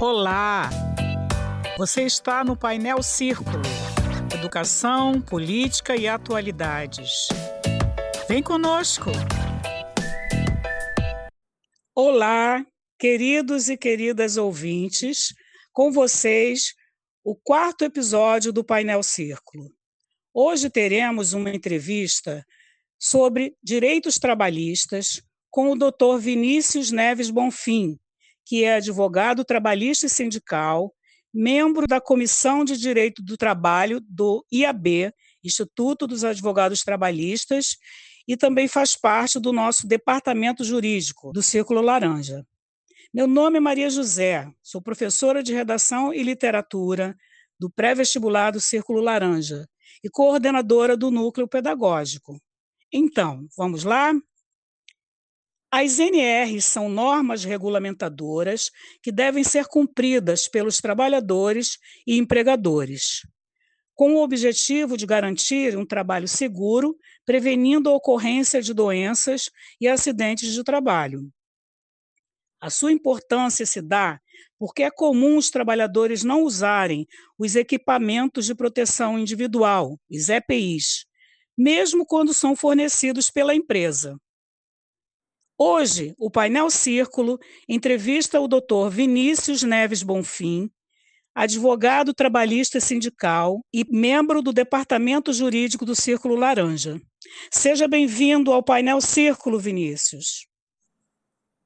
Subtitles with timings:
[0.00, 0.70] Olá!
[1.76, 3.62] Você está no painel Círculo
[4.32, 7.26] Educação, Política e Atualidades.
[8.28, 9.10] Vem conosco!
[11.96, 12.64] Olá,
[12.96, 15.34] queridos e queridas ouvintes,
[15.72, 16.74] com vocês
[17.24, 19.68] o quarto episódio do Painel Círculo.
[20.32, 22.46] Hoje teremos uma entrevista
[22.96, 25.20] sobre direitos trabalhistas
[25.50, 26.20] com o Dr.
[26.20, 27.98] Vinícius Neves Bonfim,
[28.48, 30.94] que é advogado trabalhista e sindical,
[31.32, 35.12] membro da Comissão de Direito do Trabalho do IAB,
[35.44, 37.76] Instituto dos Advogados Trabalhistas,
[38.26, 42.42] e também faz parte do nosso departamento jurídico do Círculo Laranja.
[43.12, 47.14] Meu nome é Maria José, sou professora de redação e literatura
[47.60, 49.68] do pré-vestibular do Círculo Laranja
[50.02, 52.40] e coordenadora do núcleo pedagógico.
[52.90, 54.14] Então, vamos lá?
[55.70, 58.70] As NRs são normas regulamentadoras
[59.02, 63.20] que devem ser cumpridas pelos trabalhadores e empregadores,
[63.94, 70.54] com o objetivo de garantir um trabalho seguro, prevenindo a ocorrência de doenças e acidentes
[70.54, 71.30] de trabalho.
[72.58, 74.18] A sua importância se dá
[74.58, 77.06] porque é comum os trabalhadores não usarem
[77.38, 81.04] os equipamentos de proteção individual, os EPIs,
[81.56, 84.18] mesmo quando são fornecidos pela empresa.
[85.60, 87.36] Hoje, o painel Círculo
[87.68, 88.88] entrevista o Dr.
[88.88, 90.70] Vinícius Neves Bonfim,
[91.34, 97.00] advogado trabalhista sindical e membro do Departamento Jurídico do Círculo Laranja.
[97.50, 100.46] Seja bem-vindo ao painel Círculo, Vinícius.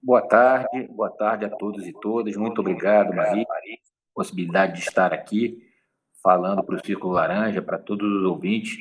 [0.03, 2.35] Boa tarde, boa tarde a todos e todas.
[2.35, 3.45] Muito obrigado, Maria,
[4.15, 5.59] possibilidade de estar aqui
[6.23, 8.75] falando para o Círculo Laranja, para todos os ouvintes,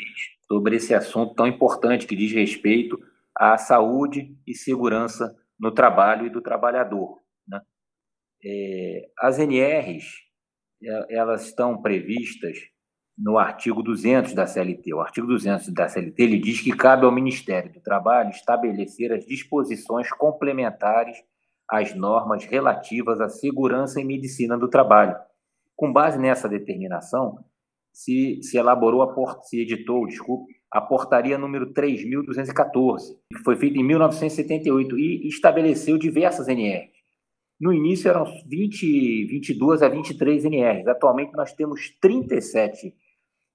[0.47, 2.97] sobre esse assunto tão importante que diz respeito
[3.35, 7.17] à saúde e segurança no trabalho e do trabalhador.
[7.47, 7.61] Né?
[8.43, 10.05] É, as NRs,
[10.83, 12.57] é, elas estão previstas
[13.17, 14.93] no artigo 200 da CLT.
[14.93, 19.25] O artigo 200 da CLT ele diz que cabe ao Ministério do Trabalho estabelecer as
[19.25, 21.17] disposições complementares
[21.69, 25.15] às normas relativas à segurança e medicina do trabalho.
[25.75, 27.43] Com base nessa determinação,
[27.93, 33.83] se, se elaborou, a, se editou, desculpe, a portaria número 3.214, que foi feita em
[33.83, 36.91] 1978 e estabeleceu diversas NRs.
[37.59, 40.87] No início eram 20, 22 a 23 NRs.
[40.87, 42.95] Atualmente nós temos 37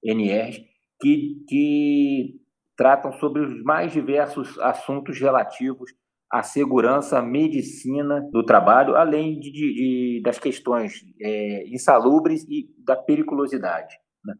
[0.04, 0.62] NRs
[1.00, 2.40] que, que
[2.76, 5.90] tratam sobre os mais diversos assuntos relativos
[6.30, 12.94] à segurança, à medicina do trabalho, além de, de, das questões é, insalubres e da
[12.94, 13.96] periculosidade.
[14.24, 14.34] Né?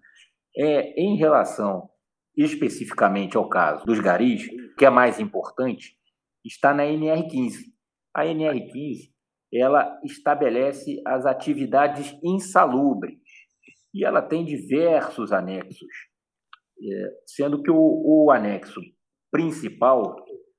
[0.59, 1.89] É, em relação
[2.37, 5.97] especificamente ao caso dos garis, que é mais importante,
[6.45, 7.55] está na NR15.
[8.15, 9.11] A NR15
[9.53, 13.19] ela estabelece as atividades insalubres
[13.95, 15.89] e ela tem diversos anexos,
[16.79, 18.81] é, sendo que o, o anexo
[19.31, 20.17] principal,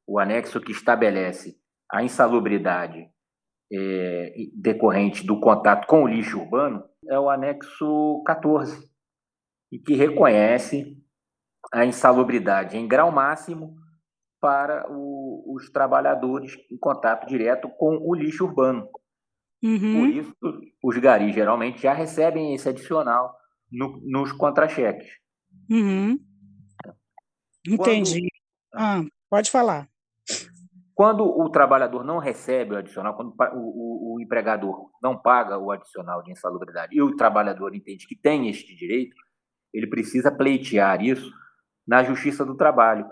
[0.08, 1.56] o anexo que estabelece
[1.92, 3.08] a insalubridade
[3.72, 8.90] é, decorrente do contato com o lixo urbano, é o anexo 14,
[9.72, 10.98] e que reconhece
[11.72, 13.76] a insalubridade em grau máximo
[14.40, 18.88] para o, os trabalhadores em contato direto com o lixo urbano.
[19.64, 20.00] Uhum.
[20.00, 20.36] Por isso,
[20.84, 23.36] os garis geralmente já recebem esse adicional
[23.72, 25.10] no, nos contra-cheques.
[25.70, 26.20] Uhum.
[27.68, 28.28] Entendi.
[28.72, 29.90] Quando, ah, pode falar.
[30.94, 35.72] Quando o trabalhador não recebe o adicional, quando o, o, o empregador não paga o
[35.72, 39.16] adicional de insalubridade e o trabalhador entende que tem este direito,
[39.74, 41.32] ele precisa pleitear isso
[41.88, 43.06] na Justiça do Trabalho.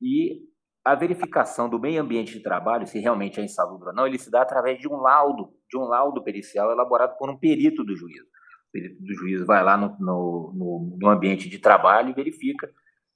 [0.00, 0.40] E
[0.84, 4.30] a verificação do meio ambiente de trabalho, se realmente é insalubre ou não, ele se
[4.30, 8.24] dá através de um laudo, de um laudo pericial elaborado por um perito do juízo.
[8.68, 12.70] O perito do juízo vai lá no, no, no ambiente de trabalho e verifica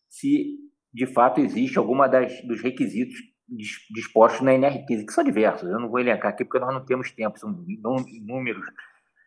[0.09, 0.59] se
[0.93, 3.17] de fato existe alguma das, dos requisitos
[3.91, 5.69] dispostos na NR15, que são diversos.
[5.69, 7.51] Eu não vou elencar aqui porque nós não temos tempo, são
[8.25, 8.65] números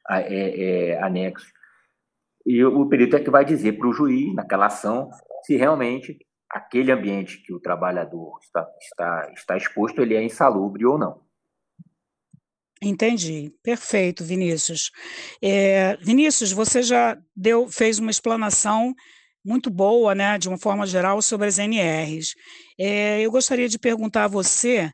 [0.09, 1.51] é, é, anexos.
[2.45, 5.09] E o perito é que vai dizer para o juiz, naquela ação,
[5.43, 6.17] se realmente
[6.49, 11.21] aquele ambiente que o trabalhador está, está, está exposto ele é insalubre ou não.
[12.81, 14.89] Entendi, perfeito, Vinícius.
[15.41, 18.95] É, Vinícius, você já deu, fez uma explanação
[19.43, 22.35] muito boa, né, de uma forma geral, sobre as NRs.
[22.79, 24.91] É, eu gostaria de perguntar a você,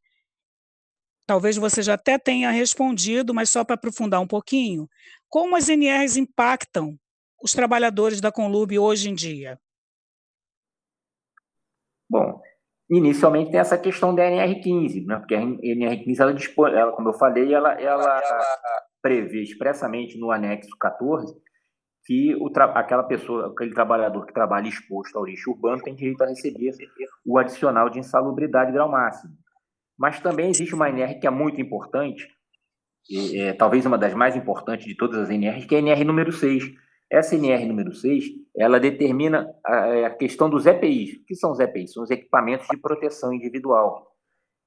[1.28, 4.90] talvez você já até tenha respondido, mas só para aprofundar um pouquinho,
[5.30, 6.98] como as NRs impactam
[7.42, 9.60] os trabalhadores da Conlub hoje em dia?
[12.10, 12.40] Bom,
[12.90, 15.18] inicialmente tem essa questão da NR15, né?
[15.18, 18.22] porque a NR15, ela dispõe, ela, como eu falei, ela, ela
[19.02, 21.34] prevê expressamente no anexo 14
[22.06, 26.28] que o aquela pessoa, aquele trabalhador que trabalha exposto ao lixo urbano tem direito a
[26.28, 26.72] receber
[27.26, 29.34] o adicional de insalubridade grau máximo.
[29.98, 32.28] Mas também existe uma NR que é muito importante,
[33.34, 36.32] é, talvez uma das mais importantes de todas as NRs, que é a NR número
[36.32, 36.85] 6.
[37.12, 38.26] Essa NR número 6,
[38.58, 41.18] ela determina a, é, questão dos EPIs.
[41.18, 41.94] O que são os EPIs?
[41.94, 44.12] São os equipamentos de proteção individual.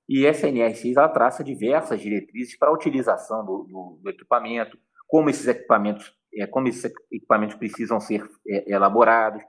[0.09, 5.29] E essa NR6, ela traça diversas diretrizes para a utilização do, do, do equipamento, como
[5.29, 9.43] esses equipamentos, é, como esses equipamentos precisam ser é, elaborados,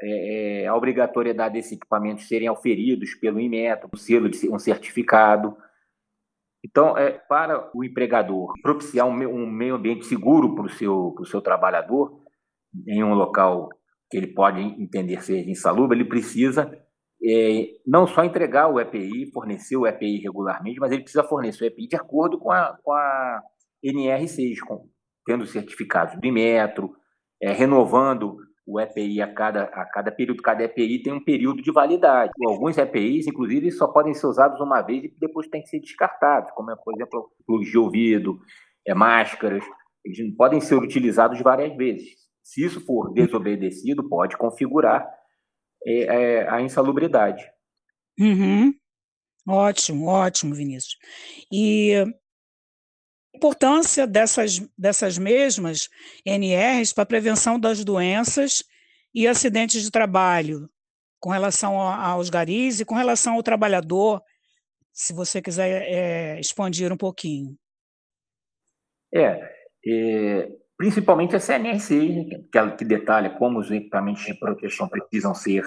[0.00, 5.56] é, é, a obrigatoriedade desses equipamentos serem auferidos pelo Inmetro, um selo de um certificado.
[6.62, 11.40] Então, é, para o empregador propiciar um, um meio ambiente seguro para o seu, seu
[11.40, 12.25] trabalhador,
[12.86, 13.68] em um local
[14.10, 16.70] que ele pode entender ser insalubre, ele precisa
[17.24, 21.66] é, não só entregar o EPI, fornecer o EPI regularmente, mas ele precisa fornecer o
[21.66, 23.42] EPI de acordo com a, com a
[23.84, 24.88] NR6, com,
[25.24, 26.94] tendo certificados do Inmetro,
[27.42, 28.36] é, renovando
[28.66, 30.42] o EPI a cada, a cada período.
[30.42, 32.32] Cada EPI tem um período de validade.
[32.46, 36.50] Alguns EPIs, inclusive, só podem ser usados uma vez e depois têm que ser descartados,
[36.52, 38.38] como, é, por exemplo, plugs de ouvido,
[38.86, 39.64] é, máscaras.
[40.04, 42.25] Eles não podem ser utilizados várias vezes.
[42.46, 45.04] Se isso for desobedecido, pode configurar
[45.84, 47.44] é, é, a insalubridade.
[48.16, 48.72] Uhum.
[49.48, 50.96] Ótimo, ótimo, Vinícius.
[51.52, 52.04] E
[53.34, 55.88] importância dessas, dessas mesmas
[56.24, 58.62] NRs para a prevenção das doenças
[59.12, 60.70] e acidentes de trabalho,
[61.18, 64.22] com relação aos garis e com relação ao trabalhador,
[64.92, 67.58] se você quiser é, expandir um pouquinho.
[69.12, 69.52] É,
[69.84, 75.64] é principalmente essa NR6, que, que detalha como os equipamentos de proteção precisam ser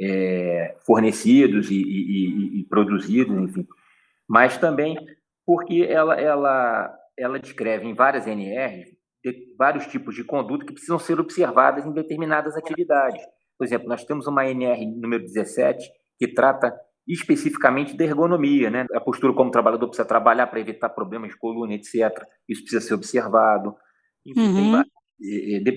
[0.00, 3.66] é, fornecidos e, e, e, produzidos, enfim,
[4.28, 4.96] mas também
[5.44, 8.90] porque ela, ela ela descreve em várias NRs
[9.56, 13.22] vários tipos de conduta que precisam ser observadas em determinadas atividades.
[13.56, 15.88] Por exemplo, nós temos uma NR número 17
[16.18, 16.74] que trata
[17.06, 18.86] especificamente da ergonomia, né?
[18.94, 22.10] A postura como o trabalhador precisa trabalhar para evitar problemas de coluna, etc.
[22.48, 23.76] Isso precisa ser observado.
[24.24, 24.82] Enfim, uhum.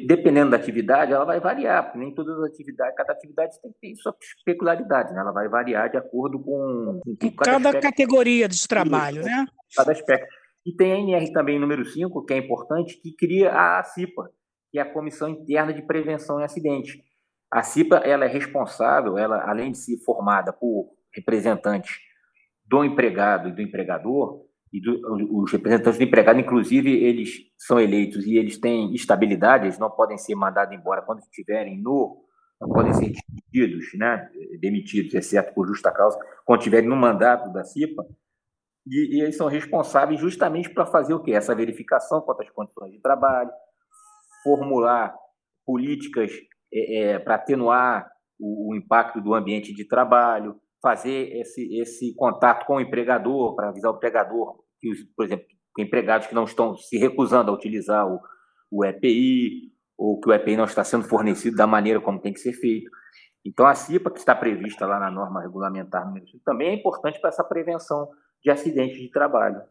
[0.08, 3.96] dependendo da atividade, ela vai variar, porque nem todas as atividades, cada atividade tem, tem
[3.96, 4.16] sua
[4.46, 5.22] peculiaridade, né?
[5.22, 9.46] Ela vai variar de acordo com, com cada, cada categoria de trabalho, né?
[9.76, 10.28] Cada aspecto.
[10.66, 14.32] E tem a NR também, número 5, que é importante, que cria a CIPA,
[14.72, 17.04] que é a Comissão Interna de Prevenção em Acidente.
[17.52, 21.98] A CIPA ela é responsável, ela além de ser formada por representantes
[22.66, 24.44] do empregado e do empregador,
[24.76, 29.80] e do, os representantes do empregado, inclusive, eles são eleitos e eles têm estabilidade, eles
[29.80, 32.22] não podem ser mandados embora quando estiverem no.
[32.60, 33.14] não podem ser
[33.54, 34.30] demitidos, né,
[34.60, 38.06] demitidos, exceto por justa causa, quando estiverem no mandato da CIPA,
[38.86, 41.32] e, e eles são responsáveis justamente para fazer o quê?
[41.32, 43.52] Essa verificação quanto às condições de trabalho,
[44.44, 45.16] formular
[45.66, 46.34] políticas
[46.74, 52.66] é, é, para atenuar o, o, impacto do ambiente de trabalho, fazer esse, esse contato
[52.66, 55.46] com o empregador, para avisar o empregador que, por exemplo,
[55.78, 58.20] empregados que não estão se recusando a utilizar o,
[58.72, 62.40] o EPI, ou que o EPI não está sendo fornecido da maneira como tem que
[62.40, 62.90] ser feito.
[63.46, 67.20] Então, a CIPA, que está prevista lá na norma regulamentar número 5, também é importante
[67.20, 68.10] para essa prevenção
[68.44, 69.62] de acidentes de trabalho.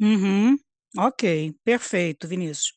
[0.00, 0.56] Uhum.
[0.96, 2.72] Ok, perfeito, Vinícius.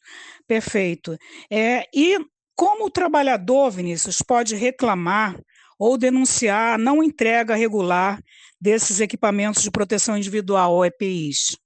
[0.45, 1.17] Perfeito.
[1.49, 2.19] É, e
[2.55, 5.39] como o trabalhador, Vinícius, pode reclamar
[5.79, 8.21] ou denunciar a não entrega regular
[8.59, 11.57] desses equipamentos de proteção individual, ou EPIs?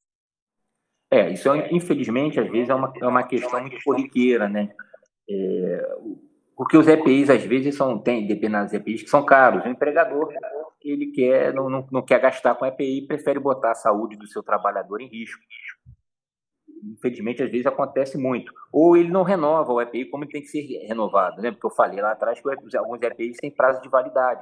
[1.09, 4.69] É, isso é, infelizmente, às vezes é uma, é uma questão muito corriqueira, né?
[5.29, 5.97] É,
[6.55, 9.63] porque os EPIs, às vezes, são, tem determinados EPIs que são caros.
[9.65, 10.33] O empregador
[10.83, 14.41] ele quer, não, não, não quer gastar com EPI prefere botar a saúde do seu
[14.41, 15.41] trabalhador em risco.
[16.83, 18.53] Infelizmente, às vezes acontece muito.
[18.71, 21.51] Ou ele não renova o EPI como tem que ser renovado, né?
[21.51, 24.41] Porque eu falei lá atrás que alguns EPIs têm prazo de validade.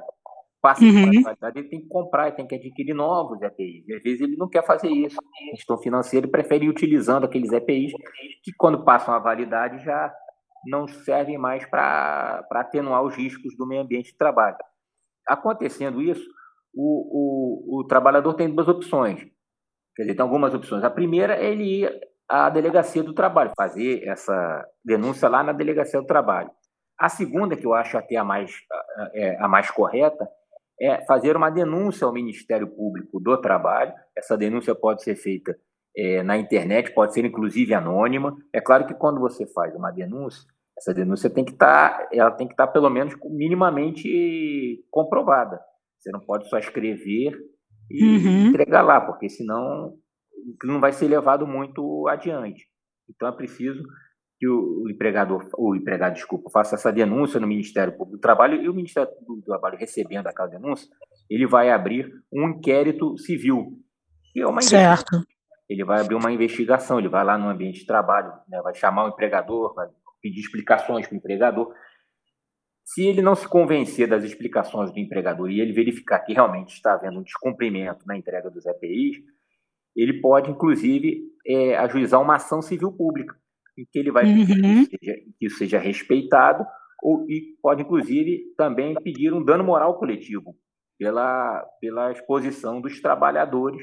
[0.60, 0.92] Passa uhum.
[0.92, 3.86] prazo de validade, ele tem que comprar, ele tem que adquirir novos EPIs.
[3.86, 5.16] E às vezes ele não quer fazer isso.
[5.18, 7.92] A gestão financeira prefere ir utilizando aqueles EPIs
[8.42, 10.12] que, quando passam a validade, já
[10.66, 14.56] não servem mais para atenuar os riscos do meio ambiente de trabalho.
[15.28, 16.26] Acontecendo isso,
[16.74, 19.20] o, o, o trabalhador tem duas opções.
[19.94, 20.84] Quer dizer, tem algumas opções.
[20.84, 26.00] A primeira é ele ir à delegacia do trabalho, fazer essa denúncia lá na delegacia
[26.00, 26.50] do trabalho.
[26.98, 30.28] A segunda, que eu acho até a mais, a, é, a mais correta,
[30.80, 33.92] é fazer uma denúncia ao Ministério Público do Trabalho.
[34.16, 35.56] Essa denúncia pode ser feita
[35.96, 38.36] é, na internet, pode ser inclusive anônima.
[38.52, 40.46] É claro que quando você faz uma denúncia,
[40.78, 45.58] essa denúncia tem que estar, tá, ela tem que estar tá pelo menos minimamente comprovada.
[45.98, 47.32] Você não pode só escrever
[47.90, 48.46] e uhum.
[48.48, 49.94] entregar lá, porque senão
[50.62, 52.66] não vai ser levado muito adiante.
[53.08, 53.82] Então é preciso
[54.38, 58.68] que o empregador, o empregado, desculpa, faça essa denúncia no Ministério Público do Trabalho e
[58.68, 60.88] o Ministério Público do Trabalho, recebendo aquela denúncia,
[61.30, 63.72] ele vai abrir um inquérito civil.
[64.32, 65.22] Que é uma certo.
[65.68, 69.06] Ele vai abrir uma investigação, ele vai lá no ambiente de trabalho, né, vai chamar
[69.06, 69.88] o empregador, vai
[70.22, 71.74] pedir explicações para o empregador.
[72.84, 76.94] Se ele não se convencer das explicações do empregador e ele verificar que realmente está
[76.94, 79.16] havendo um descumprimento na entrega dos EPIs,
[79.96, 83.34] ele pode, inclusive, é, ajuizar uma ação civil pública,
[83.76, 84.84] em que ele vai pedir uhum.
[84.86, 86.64] que, seja, que isso seja respeitado,
[87.02, 90.56] ou, e pode, inclusive, também pedir um dano moral coletivo
[90.98, 93.82] pela, pela exposição dos trabalhadores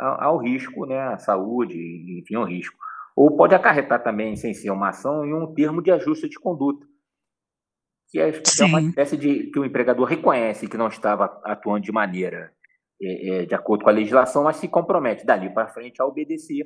[0.00, 1.76] ao, ao risco, né, à saúde,
[2.20, 2.76] enfim, ao risco.
[3.16, 6.86] Ou pode acarretar também, sem ser uma ação, em um termo de ajuste de conduta,
[8.08, 11.92] que é, é uma espécie de que o empregador reconhece que não estava atuando de
[11.92, 12.52] maneira
[13.02, 16.64] é, é, de acordo com a legislação, mas se compromete dali para frente a obedecer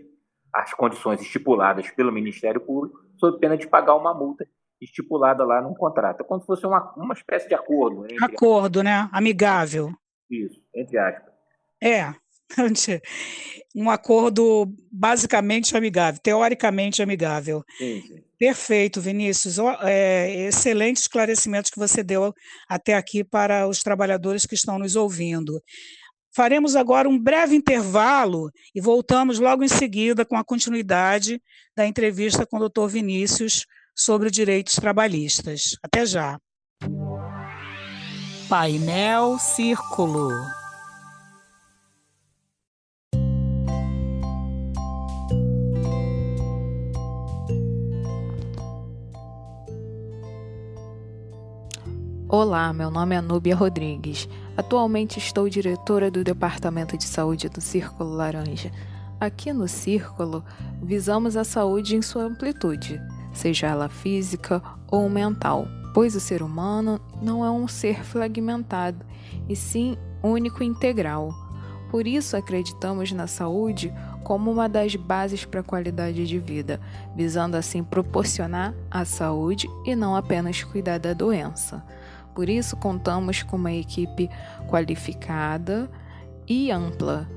[0.53, 4.47] às condições estipuladas pelo Ministério Público, sob pena de pagar uma multa
[4.81, 6.21] estipulada lá no contrato.
[6.21, 8.07] É como se fosse uma, uma espécie de acordo.
[8.21, 9.09] Acordo, né?
[9.13, 9.91] Amigável.
[10.31, 11.33] Isso, entre aspas.
[11.83, 12.15] É,
[13.75, 17.63] um acordo basicamente amigável, teoricamente amigável.
[17.79, 18.23] Sim, sim.
[18.39, 19.57] Perfeito, Vinícius.
[19.83, 22.35] É, excelentes esclarecimentos que você deu
[22.69, 25.63] até aqui para os trabalhadores que estão nos ouvindo.
[26.35, 31.43] Faremos agora um breve intervalo e voltamos logo em seguida com a continuidade
[31.77, 32.87] da entrevista com o Dr.
[32.89, 35.77] Vinícius sobre direitos trabalhistas.
[35.83, 36.39] Até já.
[38.49, 40.31] Painel Círculo.
[52.35, 54.27] Olá, meu nome é Núbia Rodrigues.
[54.57, 58.73] Atualmente estou diretora do Departamento de Saúde do Círculo Laranja.
[59.21, 60.43] Aqui no Círculo,
[60.83, 62.99] visamos a saúde em sua amplitude,
[63.35, 69.05] seja ela física ou mental, pois o ser humano não é um ser fragmentado,
[69.47, 71.35] e sim único e integral.
[71.91, 73.93] Por isso acreditamos na saúde
[74.25, 76.81] como uma das bases para a qualidade de vida,
[77.15, 81.85] visando assim proporcionar a saúde e não apenas cuidar da doença.
[82.35, 84.31] Por isso, contamos com uma equipe
[84.69, 85.91] qualificada
[86.49, 87.29] e ampla,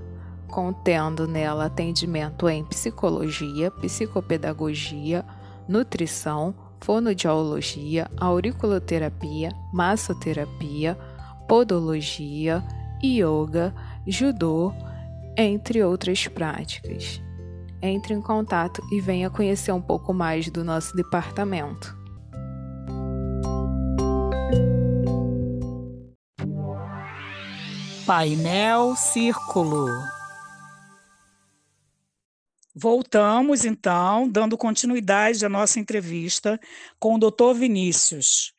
[0.47, 5.25] contendo nela atendimento em psicologia, psicopedagogia,
[5.67, 10.97] nutrição, fonoaudiologia, auriculoterapia, massoterapia,
[11.47, 12.63] podologia,
[13.03, 13.73] yoga,
[14.07, 14.73] judô,
[15.37, 17.21] entre outras práticas.
[17.81, 22.04] Entre em contato e venha conhecer um pouco mais do nosso departamento.
[28.05, 29.87] Painel Círculo.
[32.75, 36.59] Voltamos, então, dando continuidade à nossa entrevista
[36.99, 38.53] com o doutor Vinícius.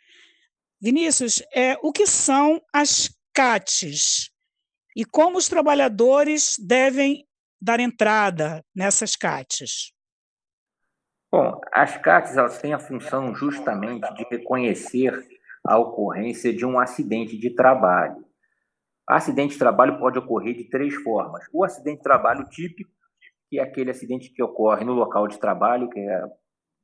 [0.81, 4.33] Vinícius, é, o que são as CATs
[4.97, 7.25] e como os trabalhadores devem
[7.63, 9.93] dar entrada nessas CATs?
[11.31, 15.13] Bom, as CATs elas têm a função justamente de reconhecer
[15.65, 18.27] a ocorrência de um acidente de trabalho.
[19.09, 21.45] Acidente de trabalho pode ocorrer de três formas.
[21.53, 22.91] O acidente de trabalho típico,
[23.49, 26.23] que é aquele acidente que ocorre no local de trabalho, que é,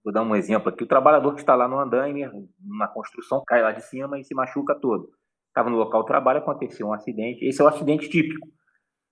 [0.05, 2.23] vou dar um exemplo aqui, o trabalhador que está lá no andaime,
[2.65, 5.11] na construção, cai lá de cima e se machuca todo.
[5.49, 8.47] Estava no local de trabalho, aconteceu um acidente, esse é o acidente típico.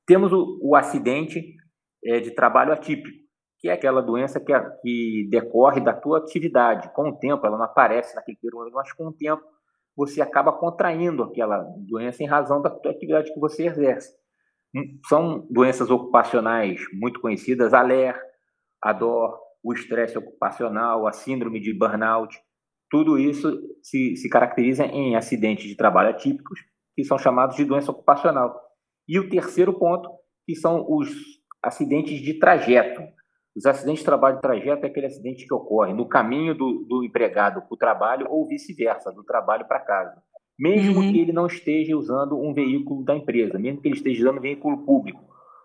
[0.07, 1.57] Temos o, o acidente
[2.05, 3.19] é, de trabalho atípico,
[3.59, 4.53] que é aquela doença que,
[4.83, 6.93] que decorre da tua atividade.
[6.95, 9.43] Com o tempo, ela não aparece naquele período, mas com o tempo
[9.97, 14.13] você acaba contraindo aquela doença em razão da atividade que você exerce.
[14.75, 18.19] Hum, são doenças ocupacionais muito conhecidas, a LER,
[18.83, 22.37] a DOR, o estresse ocupacional, a síndrome de burnout.
[22.91, 26.59] Tudo isso se, se caracteriza em acidentes de trabalho atípicos,
[26.95, 28.59] que são chamados de doença ocupacional.
[29.09, 30.09] E o terceiro ponto,
[30.47, 31.11] que são os
[31.63, 33.03] acidentes de trajeto,
[33.57, 37.05] os acidentes de trabalho de trajeto é aquele acidente que ocorre no caminho do, do
[37.05, 40.23] empregado para o trabalho ou vice-versa, do trabalho para casa.
[40.59, 41.11] Mesmo uhum.
[41.11, 44.43] que ele não esteja usando um veículo da empresa, mesmo que ele esteja usando um
[44.43, 45.21] veículo público,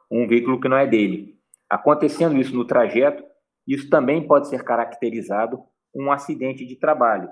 [0.09, 1.35] um veículo que não é dele.
[1.69, 3.23] Acontecendo isso no trajeto,
[3.67, 5.59] isso também pode ser caracterizado
[5.95, 7.29] um acidente de trabalho.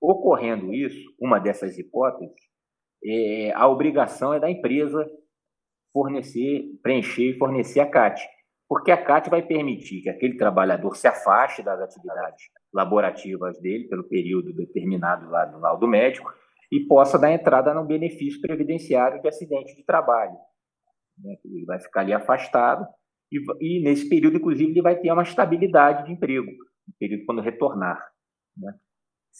[0.00, 2.34] Ocorrendo isso, uma dessas hipóteses,
[3.04, 5.08] é, a obrigação é da empresa
[5.92, 8.20] fornecer, preencher e fornecer a CAT
[8.68, 14.04] porque a CAT vai permitir que aquele trabalhador se afaste das atividades laborativas dele pelo
[14.04, 16.32] período determinado lá do laudo médico
[16.72, 20.36] e possa dar entrada no benefício previdenciário de acidente de trabalho.
[21.18, 21.36] Né?
[21.44, 22.86] Ele vai ficar ali afastado
[23.32, 27.42] e, e, nesse período, inclusive, ele vai ter uma estabilidade de emprego, no período quando
[27.42, 27.98] retornar.
[28.56, 28.72] Né?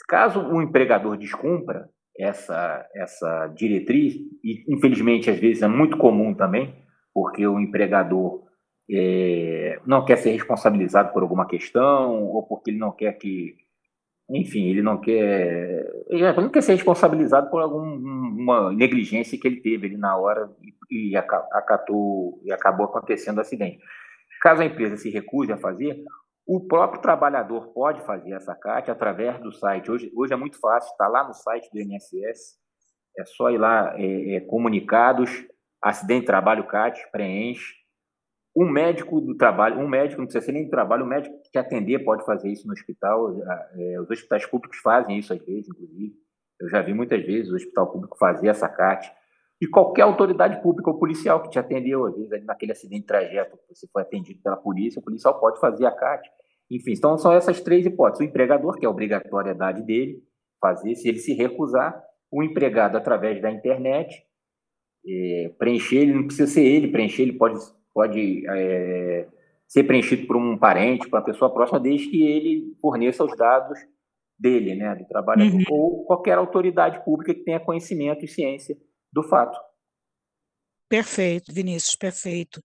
[0.09, 6.75] Caso o empregador descumpra essa, essa diretriz, e infelizmente às vezes é muito comum também,
[7.13, 8.46] porque o empregador
[8.91, 13.57] é, não quer ser responsabilizado por alguma questão, ou porque ele não quer que
[14.29, 19.87] enfim, ele não quer, ele não quer ser responsabilizado por alguma negligência que ele teve
[19.87, 20.51] ali na hora
[20.91, 23.79] e, e acatou e acabou acontecendo o acidente.
[24.43, 26.03] Caso a empresa se recuse a fazer,
[26.45, 29.91] o próprio trabalhador pode fazer essa CAT através do site.
[29.91, 32.57] Hoje, hoje é muito fácil, está lá no site do INSS,
[33.19, 35.31] é só ir lá, é, é, comunicados,
[35.81, 37.75] acidente de trabalho CAT, preenche,
[38.57, 41.59] um médico do trabalho, um médico, não precisa ser nem do trabalho, um médico que
[41.59, 43.37] atender pode fazer isso no hospital.
[43.75, 46.15] É, os hospitais públicos fazem isso às vezes, inclusive.
[46.59, 49.13] Eu já vi muitas vezes o hospital público fazer essa CAT.
[49.61, 53.59] E qualquer autoridade pública ou policial que te atendeu, às vezes, naquele acidente de trajeto,
[53.69, 56.27] você foi atendido pela polícia, o policial pode fazer a CAT.
[56.71, 58.27] Enfim, então são essas três hipóteses.
[58.27, 60.23] O empregador, que é a obrigatoriedade dele
[60.61, 64.25] fazer, se ele se recusar, o empregado, através da internet,
[65.07, 67.59] é, preencher, ele não precisa ser ele preencher, ele pode
[67.97, 69.27] pode é,
[69.67, 73.79] ser preenchido por um parente, por uma pessoa próxima, desde que ele forneça os dados
[74.39, 75.65] dele, né, do trabalhador, uhum.
[75.71, 78.77] ou qualquer autoridade pública que tenha conhecimento e ciência
[79.11, 79.59] do fato.
[80.91, 82.63] Perfeito, Vinícius, perfeito.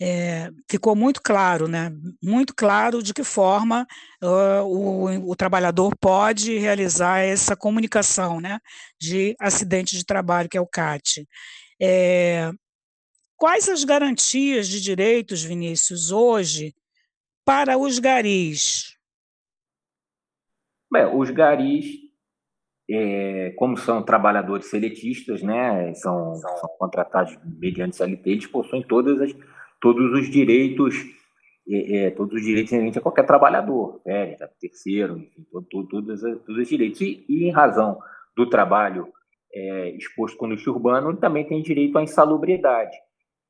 [0.00, 1.92] É, ficou muito claro, né?
[2.20, 3.86] Muito claro de que forma
[4.22, 8.58] uh, o, o, trabalhador pode realizar essa comunicação, né?
[9.00, 11.26] De acidente de trabalho, que é o CAT.
[11.80, 12.50] É,
[13.38, 16.74] Quais as garantias de direitos, Vinícius, hoje
[17.44, 18.98] para os garis?
[20.90, 21.86] Bem, os garis,
[22.90, 29.32] é, como são trabalhadores seletistas, né, são, são contratados mediante CLT, eles possuem todas as,
[29.80, 30.96] todos os direitos,
[31.70, 36.20] é, é, todos os direitos inerentes a qualquer trabalhador, férias, terceiro, enfim, todo, todo, todos,
[36.20, 37.00] todos os direitos.
[37.00, 38.00] E, e, em razão
[38.36, 39.12] do trabalho
[39.54, 42.96] é, exposto com lixo urbano, ele também tem direito à insalubridade.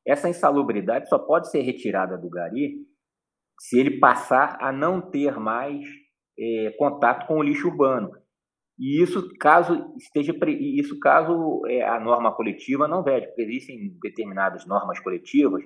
[0.08, 2.86] Essa insalubridade só pode ser retirada do gari
[3.60, 5.86] se ele passar a não ter mais
[6.38, 8.10] é, contato com o lixo urbano.
[8.78, 14.64] E isso caso esteja isso caso é, a norma coletiva não vede, porque existem determinadas
[14.66, 15.62] normas coletivas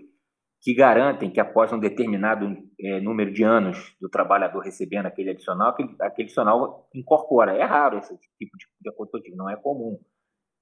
[0.63, 2.47] que garantem que após um determinado
[2.81, 7.53] é, número de anos do trabalhador recebendo aquele adicional, aquele, aquele adicional incorpora.
[7.53, 10.01] É raro esse tipo de, de acordo não é comum,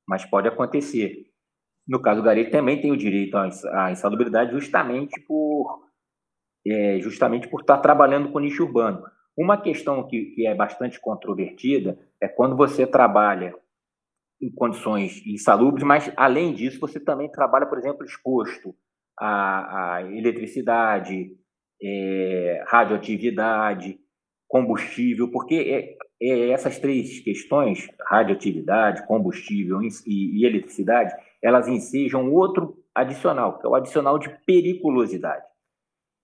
[0.08, 1.30] mas pode acontecer.
[1.86, 5.80] No caso do Gari, também tem o direito à insalubridade justamente por,
[6.66, 9.02] é, justamente por estar trabalhando com nicho urbano.
[9.36, 13.54] Uma questão que, que é bastante controvertida é quando você trabalha
[14.40, 18.74] em condições insalubres, mas além disso você também trabalha, por exemplo, exposto
[19.18, 21.36] à eletricidade,
[21.82, 23.98] é, radioatividade,
[24.48, 32.76] combustível, porque é, é essas três questões, radioatividade, combustível e, e eletricidade, elas ensejam outro
[32.94, 35.44] adicional, que é o adicional de periculosidade.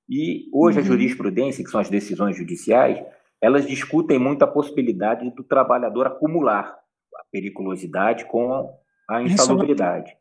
[0.09, 0.85] E hoje uhum.
[0.85, 3.05] a jurisprudência, que são as decisões judiciais,
[3.41, 6.77] elas discutem muito a possibilidade do trabalhador acumular
[7.15, 8.73] a periculosidade com
[9.09, 10.13] a insalubridade.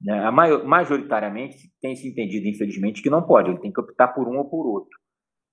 [0.00, 0.24] Né?
[0.24, 4.28] A maior, majoritariamente tem se entendido, infelizmente, que não pode, ele tem que optar por
[4.28, 4.98] um ou por outro.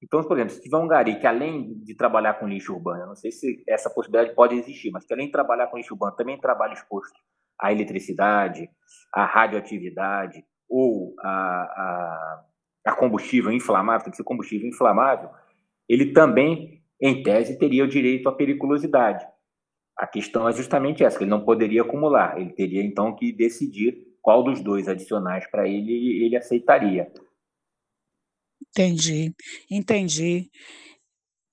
[0.03, 3.07] Então, por exemplo, se tiver um gari que além de trabalhar com lixo urbano, eu
[3.07, 6.15] não sei se essa possibilidade pode existir, mas que além de trabalhar com lixo urbano,
[6.15, 7.15] também trabalha exposto
[7.59, 8.69] à eletricidade,
[9.13, 12.45] à radioatividade ou a, a,
[12.87, 15.29] a combustível inflamável, tem que ser combustível inflamável,
[15.87, 19.25] ele também, em tese, teria o direito à periculosidade.
[19.97, 24.05] A questão é justamente essa, que ele não poderia acumular, ele teria então que decidir
[24.21, 27.11] qual dos dois adicionais para ele ele aceitaria.
[28.69, 29.33] Entendi,
[29.71, 30.49] entendi.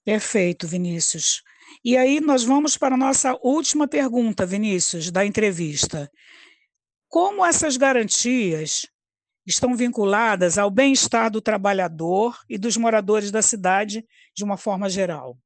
[0.05, 1.43] Perfeito, Vinícius.
[1.85, 6.09] E aí nós vamos para a nossa última pergunta, Vinícius, da entrevista.
[7.09, 8.87] Como essas garantias
[9.45, 15.37] estão vinculadas ao bem-estar do trabalhador e dos moradores da cidade de uma forma geral?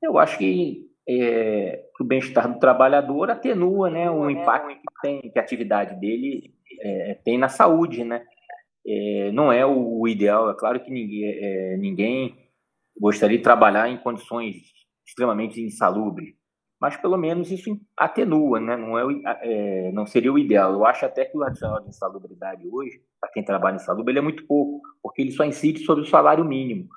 [0.00, 5.38] Eu acho que é, o bem-estar do trabalhador atenua né, o impacto que, tem, que
[5.38, 8.04] a atividade dele é, tem na saúde.
[8.04, 8.24] Né?
[8.86, 12.45] É, não é o ideal, é claro que ninguém, é, ninguém
[12.98, 14.56] gostaria de trabalhar em condições
[15.06, 16.34] extremamente insalubres,
[16.80, 18.76] mas pelo menos isso atenua, né?
[18.76, 19.04] não, é,
[19.42, 20.72] é, não seria o ideal.
[20.72, 24.18] Eu acho até que o adicional de insalubridade hoje, para quem trabalha em salubre, ele
[24.18, 26.88] é muito pouco, porque ele só incide sobre o salário mínimo.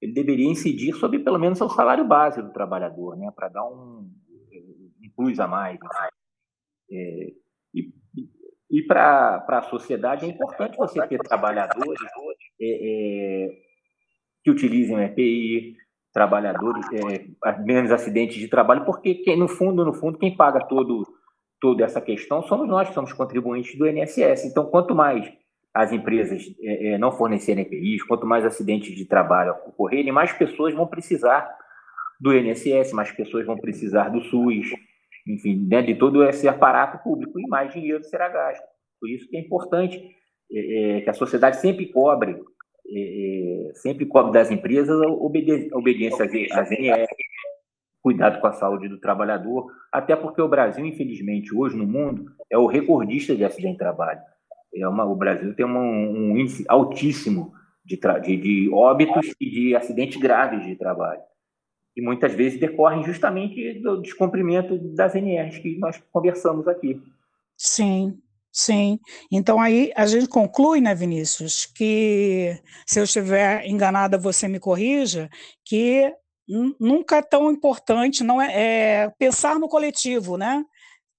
[0.00, 3.30] Ele deveria incidir sobre pelo menos o salário base do trabalhador, né?
[3.34, 4.08] para dar um,
[5.02, 5.78] um plus a mais.
[6.90, 7.32] É,
[7.74, 7.92] e,
[8.70, 12.00] E para a sociedade é importante você ter trabalhadores
[12.60, 13.67] é, é,
[14.48, 15.76] que utilizem EPI,
[16.12, 21.06] trabalhadores, é, menos acidentes de trabalho, porque quem, no fundo, no fundo, quem paga todo,
[21.60, 24.46] toda essa questão somos nós, que somos contribuintes do INSS.
[24.46, 25.30] Então, quanto mais
[25.74, 30.74] as empresas é, é, não fornecerem EPIs, quanto mais acidentes de trabalho ocorrerem, mais pessoas
[30.74, 31.48] vão precisar
[32.18, 34.70] do INSS, mais pessoas vão precisar do SUS,
[35.26, 38.64] enfim, né, de todo esse aparato público, e mais dinheiro será gasto.
[38.98, 40.02] Por isso que é importante
[40.50, 42.34] é, é que a sociedade sempre cobre,
[42.90, 47.06] é, é, sempre cobre das empresas a obediência às NR,
[48.02, 52.56] cuidado com a saúde do trabalhador, até porque o Brasil, infelizmente, hoje no mundo, é
[52.56, 54.20] o recordista de acidente de trabalho.
[54.74, 57.52] É uma, o Brasil tem uma, um índice altíssimo
[57.84, 61.22] de, de, de óbitos e de acidentes graves de trabalho
[61.98, 67.02] e muitas vezes decorrem justamente do descumprimento das NRs que nós conversamos aqui.
[67.56, 68.16] Sim,
[68.58, 68.98] sim.
[69.30, 75.30] Então aí a gente conclui, né, Vinícius, que se eu estiver enganada, você me corrija,
[75.64, 76.12] que
[76.80, 80.64] nunca é tão importante não é, é pensar no coletivo, né?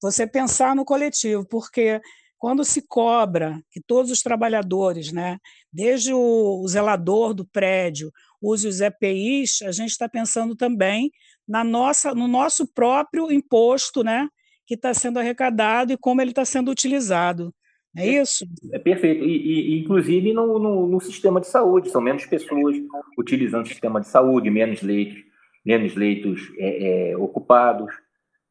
[0.02, 2.02] Você pensar no coletivo, porque
[2.38, 5.38] quando se cobra que todos os trabalhadores, né,
[5.72, 11.12] desde o zelador do prédio, use os EPIs, a gente está pensando também
[11.48, 14.28] na nossa, no nosso próprio imposto, né,
[14.70, 17.52] que está sendo arrecadado e como ele está sendo utilizado.
[17.98, 18.46] É isso?
[18.72, 19.26] É perfeito.
[19.26, 22.78] E, e inclusive no, no, no, sistema de saúde, são menos pessoas
[23.18, 25.24] utilizando o sistema de saúde, menos leitos,
[25.66, 27.92] menos leitos é, é, ocupados.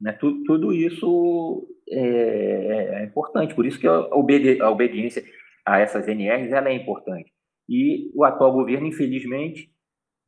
[0.00, 0.10] Né?
[0.10, 3.54] Tudo, tudo isso é, é, é, importante.
[3.54, 5.24] Por isso que a, obedi a obediência
[5.64, 7.32] a essas NRs ela é importante.
[7.68, 9.70] E o atual governo, infelizmente,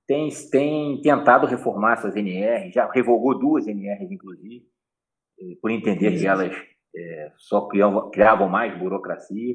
[0.06, 4.70] tem, tem tentado reformar essas NRs, já revogou duas NRs, inclusive,
[5.60, 6.54] por entender que elas
[6.94, 9.54] é, só criavam, criavam mais burocracia,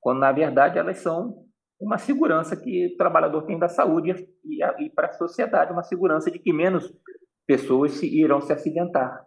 [0.00, 1.44] quando, na verdade, elas são
[1.80, 4.10] uma segurança que o trabalhador tem da saúde
[4.44, 6.92] e, e para a sociedade, uma segurança de que menos
[7.46, 9.24] pessoas se, irão se acidentar.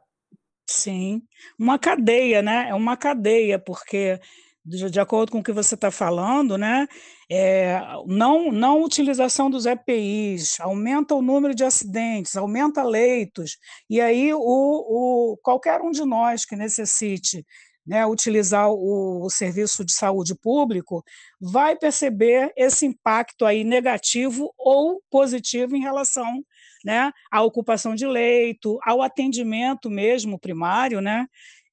[0.70, 1.22] Sim,
[1.60, 2.70] uma cadeia, né?
[2.70, 4.20] É uma cadeia, porque
[4.66, 6.88] de, de acordo com o que você está falando, né,
[7.32, 13.58] é, não, não utilização dos EPIs, aumenta o número de acidentes, aumenta leitos,
[13.90, 17.46] e aí o, o, qualquer um de nós que necessite
[17.90, 21.04] né, utilizar o, o, serviço de saúde público,
[21.42, 26.44] vai perceber esse impacto aí negativo ou positivo em relação
[26.86, 31.26] né, à ocupação de leito, ao atendimento mesmo primário, né,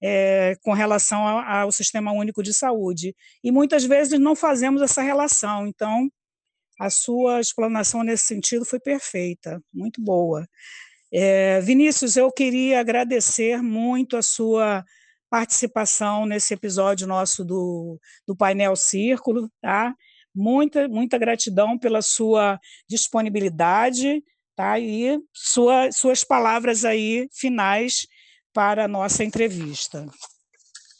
[0.08, 3.12] é, com relação ao, Sistema Único de Saúde.
[3.42, 5.66] E muitas vezes não fazemos essa relação.
[5.66, 6.08] Então,
[6.78, 10.46] a sua explanação nesse sentido foi perfeita, muito boa.
[11.12, 14.84] É, Vinícius, eu queria agradecer muito a sua
[15.28, 19.92] participação nesse episódio nosso do, do painel Círculo, tá?
[20.32, 24.22] Muita, muita gratidão pela sua disponibilidade,
[24.54, 24.78] tá?
[24.78, 28.06] E sua, suas palavras aí finais
[28.56, 30.06] para a nossa entrevista.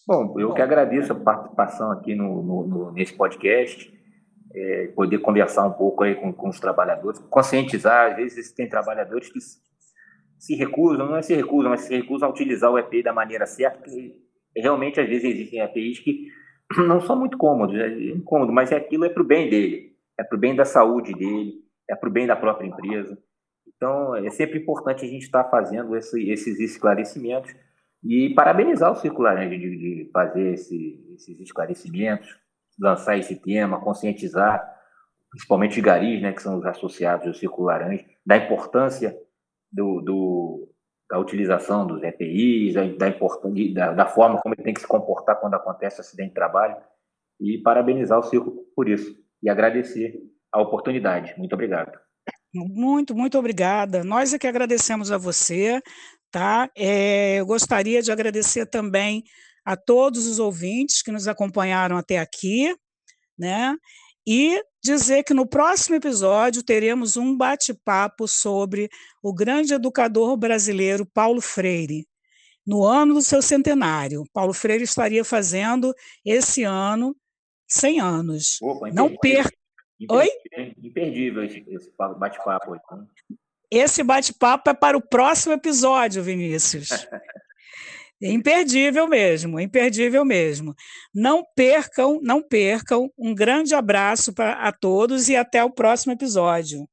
[0.07, 3.91] Bom, eu que agradeço a participação aqui no, no, no nesse podcast,
[4.55, 9.33] é, poder conversar um pouco aí com, com, os trabalhadores, conscientizar, às vezes tem trabalhadores
[9.33, 9.39] que
[10.39, 13.47] se recusam, não é se recusam, mas se recusam a utilizar o EPI da maneira
[13.47, 14.13] certa, porque
[14.55, 16.27] realmente às vezes existem EPIs que
[16.87, 20.23] não são muito cômodos, é incômodo, mas é aquilo é para o bem dele, é
[20.23, 21.55] para o bem da saúde dele,
[21.89, 23.17] é para o bem da própria empresa.
[23.77, 27.55] Então, é sempre importante a gente estar tá fazendo esse, esses esclarecimentos
[28.03, 32.37] e parabenizar o Círculo Laranja de, de fazer esse, esses esclarecimentos,
[32.79, 34.75] lançar esse tema, conscientizar,
[35.31, 39.17] principalmente os garis, né, que são os associados do Círculo Laranja, da importância
[39.71, 40.73] do, do
[41.09, 45.55] da utilização dos EPIs, da, da, da forma como ele tem que se comportar quando
[45.55, 46.77] acontece acidente de trabalho,
[47.41, 51.35] e parabenizar o Círculo por isso, e agradecer a oportunidade.
[51.39, 52.06] Muito obrigado.
[52.65, 54.03] Muito, muito obrigada.
[54.05, 55.81] Nós é que agradecemos a você,
[56.31, 56.71] tá?
[56.77, 59.25] É, eu gostaria de agradecer também
[59.65, 62.75] a todos os ouvintes que nos acompanharam até aqui,
[63.39, 63.77] né?
[64.27, 68.89] E dizer que no próximo episódio teremos um bate-papo sobre
[69.23, 72.07] o grande educador brasileiro Paulo Freire.
[72.67, 77.17] No ano do seu centenário, Paulo Freire estaria fazendo esse ano
[77.69, 78.59] 100 anos.
[78.63, 79.57] Opa, Não perca
[80.11, 80.29] Oi?
[80.83, 82.77] Imperdível esse, bate-papo.
[82.77, 83.07] Então.
[83.71, 86.89] Esse bate-papo é para o próximo episódio, Vinícius.
[88.21, 90.75] imperdível mesmo, imperdível mesmo.
[91.15, 93.11] Não percam, não percam.
[93.19, 96.87] Um grande abraço para a todos e até o próximo episódio.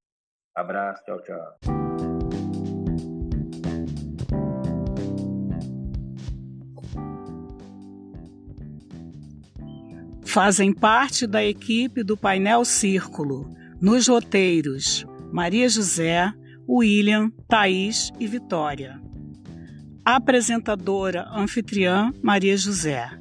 [0.55, 1.92] Abraço, tchau, tchau.
[10.33, 13.47] Fazem parte da equipe do Painel Círculo,
[13.79, 16.33] nos roteiros Maria José,
[16.67, 18.99] William, Thaís e Vitória.
[20.03, 23.11] Apresentadora anfitriã Maria José.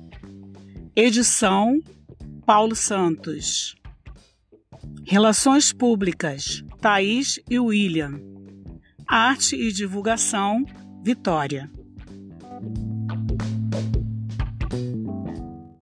[0.97, 1.79] Edição
[2.47, 3.75] Paulo Santos.
[5.05, 8.19] Relações Públicas Thaís e William.
[9.07, 10.65] Arte e Divulgação
[11.05, 11.71] Vitória.